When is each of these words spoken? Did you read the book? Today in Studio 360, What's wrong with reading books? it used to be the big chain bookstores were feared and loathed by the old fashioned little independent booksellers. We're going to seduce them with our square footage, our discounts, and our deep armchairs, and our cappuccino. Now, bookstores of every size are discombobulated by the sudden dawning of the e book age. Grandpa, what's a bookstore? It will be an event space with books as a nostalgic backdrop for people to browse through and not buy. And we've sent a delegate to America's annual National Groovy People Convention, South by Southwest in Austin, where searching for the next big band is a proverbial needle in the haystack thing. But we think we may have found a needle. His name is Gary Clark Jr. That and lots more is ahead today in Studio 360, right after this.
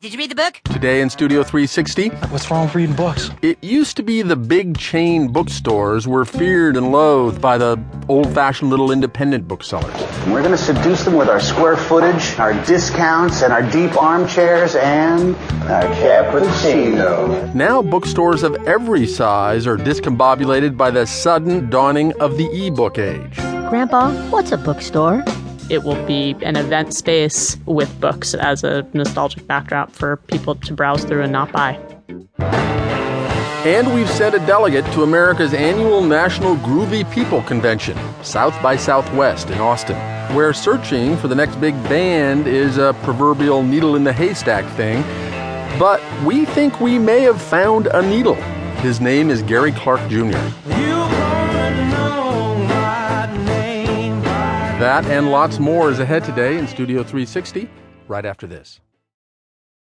Did 0.00 0.14
you 0.14 0.18
read 0.18 0.30
the 0.30 0.34
book? 0.34 0.62
Today 0.64 1.02
in 1.02 1.10
Studio 1.10 1.42
360, 1.42 2.08
What's 2.30 2.50
wrong 2.50 2.64
with 2.64 2.74
reading 2.74 2.96
books? 2.96 3.30
it 3.42 3.62
used 3.62 3.98
to 3.98 4.02
be 4.02 4.22
the 4.22 4.34
big 4.34 4.78
chain 4.78 5.28
bookstores 5.28 6.08
were 6.08 6.24
feared 6.24 6.78
and 6.78 6.90
loathed 6.90 7.42
by 7.42 7.58
the 7.58 7.78
old 8.08 8.32
fashioned 8.32 8.70
little 8.70 8.92
independent 8.92 9.46
booksellers. 9.46 9.94
We're 10.26 10.40
going 10.40 10.52
to 10.52 10.56
seduce 10.56 11.04
them 11.04 11.16
with 11.16 11.28
our 11.28 11.38
square 11.38 11.76
footage, 11.76 12.38
our 12.38 12.54
discounts, 12.64 13.42
and 13.42 13.52
our 13.52 13.60
deep 13.60 13.94
armchairs, 14.02 14.74
and 14.74 15.36
our 15.68 15.82
cappuccino. 15.96 17.54
Now, 17.54 17.82
bookstores 17.82 18.42
of 18.42 18.56
every 18.66 19.06
size 19.06 19.66
are 19.66 19.76
discombobulated 19.76 20.78
by 20.78 20.90
the 20.90 21.06
sudden 21.06 21.68
dawning 21.68 22.18
of 22.22 22.38
the 22.38 22.48
e 22.54 22.70
book 22.70 22.96
age. 22.96 23.36
Grandpa, 23.68 24.12
what's 24.30 24.50
a 24.50 24.56
bookstore? 24.56 25.22
It 25.70 25.84
will 25.84 26.04
be 26.04 26.34
an 26.42 26.56
event 26.56 26.92
space 26.94 27.56
with 27.64 28.00
books 28.00 28.34
as 28.34 28.64
a 28.64 28.84
nostalgic 28.92 29.46
backdrop 29.46 29.92
for 29.92 30.16
people 30.16 30.56
to 30.56 30.74
browse 30.74 31.04
through 31.04 31.22
and 31.22 31.30
not 31.30 31.52
buy. 31.52 31.78
And 33.64 33.94
we've 33.94 34.10
sent 34.10 34.34
a 34.34 34.40
delegate 34.46 34.84
to 34.94 35.04
America's 35.04 35.54
annual 35.54 36.02
National 36.02 36.56
Groovy 36.56 37.08
People 37.12 37.42
Convention, 37.42 37.96
South 38.24 38.60
by 38.60 38.74
Southwest 38.74 39.50
in 39.50 39.58
Austin, 39.58 39.96
where 40.34 40.52
searching 40.52 41.16
for 41.18 41.28
the 41.28 41.36
next 41.36 41.54
big 41.60 41.74
band 41.84 42.48
is 42.48 42.76
a 42.76 42.92
proverbial 43.04 43.62
needle 43.62 43.94
in 43.94 44.02
the 44.02 44.12
haystack 44.12 44.64
thing. 44.76 45.02
But 45.78 46.02
we 46.24 46.46
think 46.46 46.80
we 46.80 46.98
may 46.98 47.20
have 47.20 47.40
found 47.40 47.86
a 47.86 48.02
needle. 48.02 48.34
His 48.82 49.00
name 49.00 49.30
is 49.30 49.40
Gary 49.42 49.70
Clark 49.70 50.00
Jr. 50.10 50.36
That 54.80 55.04
and 55.04 55.30
lots 55.30 55.58
more 55.58 55.90
is 55.90 55.98
ahead 55.98 56.24
today 56.24 56.56
in 56.56 56.66
Studio 56.66 57.02
360, 57.02 57.68
right 58.08 58.24
after 58.24 58.46
this. 58.46 58.80